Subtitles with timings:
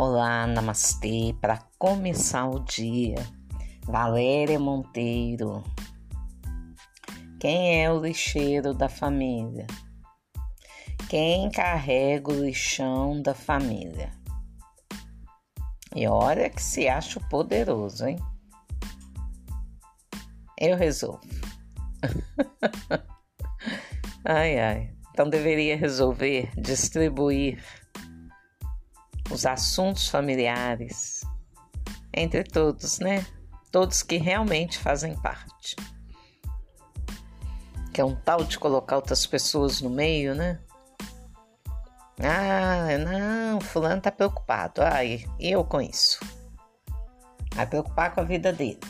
[0.00, 1.34] Olá, namastê.
[1.40, 3.16] Para começar o dia,
[3.82, 5.64] Valéria Monteiro.
[7.40, 9.66] Quem é o lixeiro da família?
[11.08, 14.12] Quem carrega o lixão da família?
[15.96, 18.20] E olha que se acha poderoso, hein?
[20.60, 21.26] Eu resolvo.
[24.24, 24.94] ai, ai.
[25.10, 27.60] Então deveria resolver distribuir
[29.30, 31.22] os assuntos familiares
[32.12, 33.26] entre todos, né?
[33.70, 35.76] Todos que realmente fazem parte.
[37.92, 40.60] Que é um tal de colocar outras pessoas no meio, né?
[42.20, 44.82] Ah, não, fulano tá preocupado.
[44.82, 46.18] Ai, eu com isso.
[47.54, 48.80] Vai preocupar com a vida dele,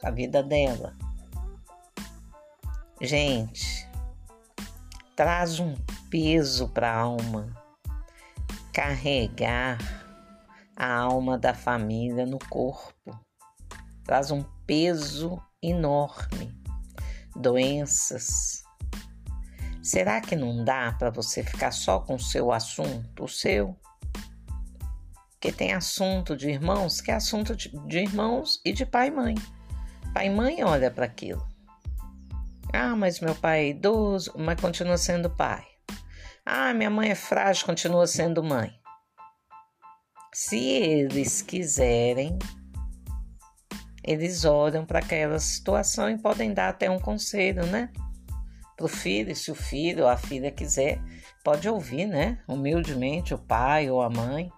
[0.00, 0.96] com a vida dela.
[3.00, 3.88] Gente,
[5.16, 5.74] traz um
[6.08, 7.61] peso para a alma
[8.72, 9.78] carregar
[10.76, 13.18] a alma da família no corpo.
[14.04, 16.52] Traz um peso enorme.
[17.36, 18.62] Doenças.
[19.82, 23.76] Será que não dá para você ficar só com o seu assunto, o seu?
[25.32, 29.34] Porque tem assunto de irmãos que é assunto de, irmãos e de pai e mãe.
[30.14, 31.44] Pai e mãe olha para aquilo.
[32.72, 35.71] Ah, mas meu pai é idoso, mas continua sendo pai.
[36.44, 38.72] Ah, minha mãe é frágil, continua sendo mãe.
[40.34, 42.36] Se eles quiserem,
[44.02, 47.92] eles olham para aquela situação e podem dar até um conselho, né?
[48.76, 51.00] Para o filho, se o filho ou a filha quiser,
[51.44, 52.42] pode ouvir, né?
[52.48, 54.50] Humildemente, o pai ou a mãe.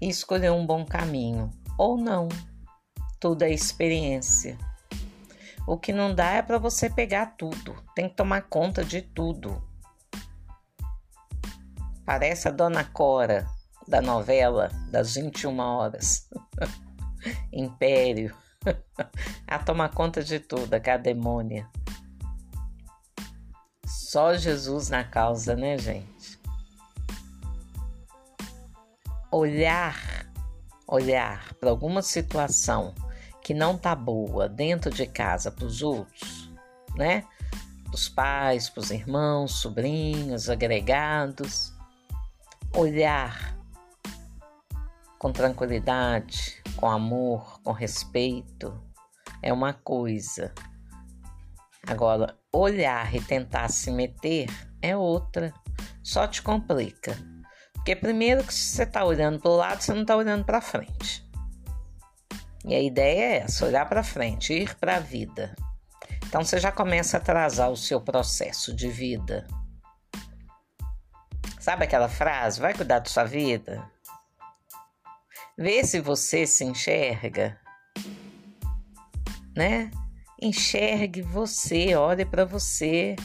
[0.00, 1.50] E escolher um bom caminho.
[1.76, 2.28] Ou não.
[3.20, 4.56] Tudo é experiência.
[5.66, 9.60] O que não dá é para você pegar tudo, tem que tomar conta de tudo.
[12.04, 13.44] Parece a Dona Cora
[13.88, 16.30] da novela das 21 horas.
[17.52, 18.32] Império.
[19.46, 21.68] a tomar conta de tudo, a demônia.
[23.84, 26.40] Só Jesus na causa, né, gente?
[29.32, 29.96] Olhar,
[30.86, 32.94] olhar para alguma situação
[33.46, 36.50] que não tá boa dentro de casa para os outros,
[36.96, 37.22] né?
[37.94, 41.72] Os pais, para os irmãos, sobrinhos, agregados,
[42.74, 43.56] olhar
[45.16, 48.82] com tranquilidade, com amor, com respeito
[49.40, 50.52] é uma coisa.
[51.86, 54.48] Agora, olhar e tentar se meter
[54.82, 55.54] é outra.
[56.02, 57.16] Só te complica.
[57.74, 61.24] Porque primeiro que você está olhando para o lado, você não está olhando para frente.
[62.66, 65.54] E a ideia é essa: olhar para frente, ir para a vida.
[66.26, 69.46] Então você já começa a atrasar o seu processo de vida.
[71.60, 72.60] Sabe aquela frase?
[72.60, 73.88] Vai cuidar da sua vida?
[75.56, 77.58] Vê se você se enxerga,
[79.56, 79.90] né?
[80.40, 83.16] Enxergue você, olhe para você.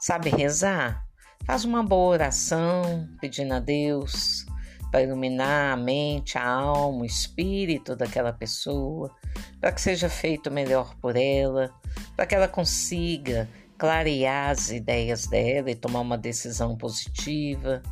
[0.00, 1.04] Sabe rezar?
[1.44, 4.46] Faz uma boa oração pedindo a Deus
[4.90, 9.14] para iluminar a mente, a alma, o espírito daquela pessoa,
[9.60, 11.72] para que seja feito melhor por ela,
[12.16, 13.48] para que ela consiga
[13.78, 17.82] clarear as ideias dela e tomar uma decisão positiva,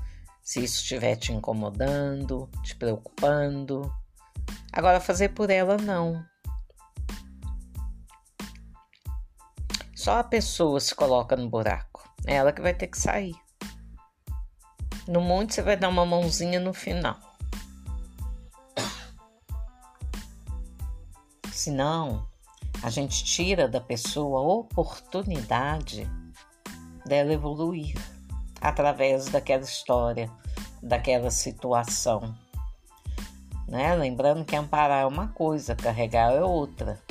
[0.43, 3.93] se isso estiver te incomodando, te preocupando.
[4.73, 6.25] Agora, fazer por ela, não.
[9.95, 12.09] Só a pessoa se coloca no buraco.
[12.27, 13.35] É ela que vai ter que sair.
[15.09, 17.17] No monte você vai dar uma mãozinha no final.
[21.51, 22.29] Senão,
[22.83, 26.07] a gente tira da pessoa a oportunidade
[27.07, 27.95] dela evoluir
[28.61, 30.31] através daquela história,
[30.83, 32.35] daquela situação.
[33.67, 33.95] Né?
[33.95, 37.03] Lembrando que amparar é uma coisa, carregar é outra.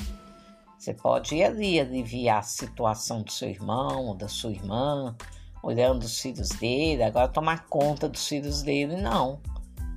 [0.78, 5.16] Você pode ir ali aliviar a situação do seu irmão da sua irmã,
[5.64, 9.42] olhando os filhos dele, agora tomar conta dos filhos dele, não.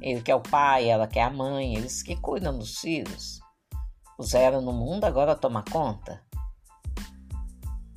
[0.00, 3.40] Ele que é o pai, ela que é a mãe, eles que cuidam dos filhos.
[4.16, 6.22] Puseram no mundo, agora toma conta.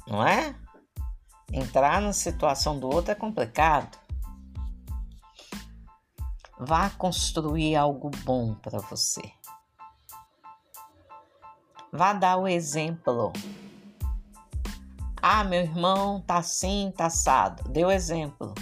[0.07, 0.56] Não é?
[1.51, 3.98] Entrar na situação do outro é complicado.
[6.60, 9.21] Vá construir algo bom para você.
[11.92, 13.31] Vá dar o exemplo
[15.25, 17.63] ah, meu irmão tá assim, tá assado.
[17.69, 18.53] Deu exemplo.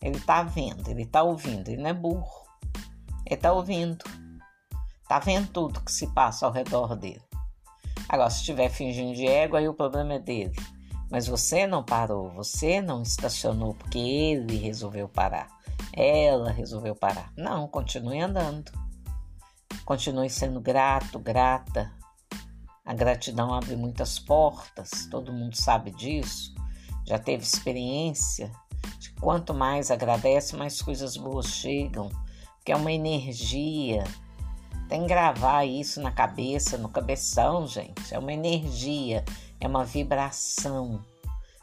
[0.00, 2.46] Ele tá vendo, ele tá ouvindo, ele não é burro.
[3.26, 4.04] Ele tá ouvindo.
[5.08, 7.20] Tá vendo tudo que se passa ao redor dele.
[8.08, 10.54] Agora, se estiver fingindo de ego, aí o problema é dele.
[11.10, 15.48] Mas você não parou, você não estacionou porque ele resolveu parar,
[15.92, 17.32] ela resolveu parar.
[17.36, 18.70] Não, continue andando.
[19.84, 21.90] Continue sendo grato, grata.
[22.90, 26.52] A gratidão abre muitas portas, todo mundo sabe disso.
[27.06, 28.50] Já teve experiência
[28.98, 32.10] de quanto mais agradece, mais coisas boas chegam,
[32.56, 34.02] porque é uma energia.
[34.88, 38.12] Tem que gravar isso na cabeça, no cabeção, gente.
[38.12, 39.24] É uma energia,
[39.60, 41.00] é uma vibração.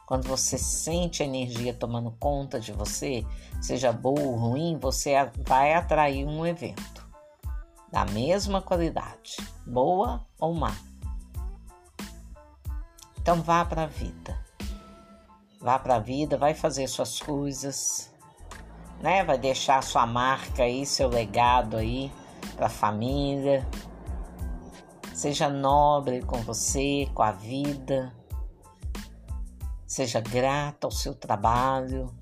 [0.05, 3.25] Quando você sente a energia tomando conta de você,
[3.61, 5.11] seja boa ou ruim, você
[5.45, 7.05] vai atrair um evento
[7.91, 9.35] da mesma qualidade,
[9.65, 10.73] boa ou má.
[13.27, 14.41] Então vá para a vida.
[15.59, 18.09] Vá para a vida, vai fazer suas coisas,
[19.01, 19.21] né?
[19.25, 22.09] Vai deixar sua marca aí, seu legado aí
[22.55, 23.67] para a família.
[25.13, 28.15] Seja nobre com você, com a vida.
[29.85, 32.15] Seja grata ao seu trabalho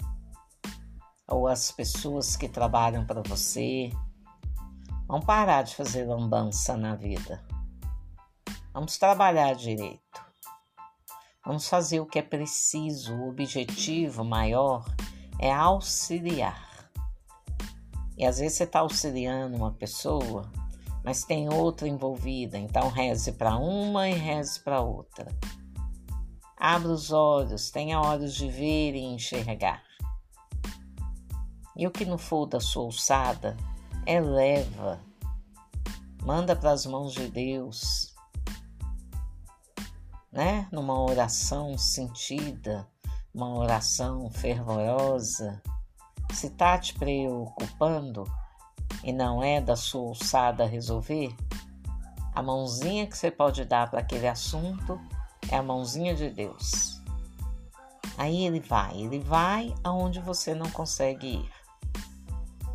[1.27, 3.91] ou às pessoas que trabalham para você.
[5.07, 7.45] Vamos parar de fazer lambança na vida.
[8.73, 10.24] Vamos trabalhar direito.
[11.45, 13.13] Vamos fazer o que é preciso.
[13.13, 14.85] O objetivo maior
[15.39, 16.89] é auxiliar.
[18.17, 20.49] E às vezes você está auxiliando uma pessoa
[21.05, 25.27] mas tem outra envolvida, então reze para uma e reze para outra.
[26.57, 29.83] Abra os olhos, tenha olhos de ver e enxergar.
[31.77, 33.55] E o que não for da sua alçada,
[34.07, 34.99] eleva,
[36.23, 38.14] manda para as mãos de Deus,
[40.35, 40.67] né?
[40.69, 42.85] Numa oração sentida,
[43.33, 45.61] uma oração fervorosa.
[46.33, 48.25] Se está te preocupando,
[49.01, 51.33] e não é da sua alçada resolver,
[52.33, 54.99] a mãozinha que você pode dar para aquele assunto
[55.49, 57.01] é a mãozinha de Deus.
[58.17, 61.51] Aí ele vai, ele vai aonde você não consegue ir.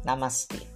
[0.03, 0.70] Namastê.